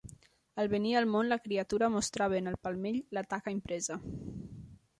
Al 0.61 0.69
venir 0.69 0.93
al 1.01 1.07
món 1.15 1.29
la 1.31 1.37
criatura 1.43 1.91
mostrava 1.97 2.37
en 2.39 2.51
el 2.53 2.57
palmell 2.69 2.99
la 3.19 3.25
taca 3.35 3.57
impresa. 3.59 4.03